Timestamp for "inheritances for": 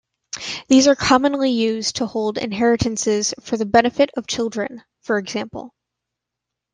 2.39-3.55